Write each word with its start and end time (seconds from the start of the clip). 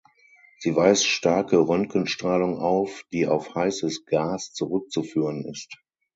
Sie 0.57 0.75
weist 0.75 1.05
starke 1.05 1.59
Röntgenstrahlung 1.59 2.57
auf, 2.57 3.03
die 3.13 3.27
auf 3.27 3.53
heißes 3.53 4.05
Gas 4.07 4.51
zurückzuführen 4.51 5.45
ist. 5.45 5.77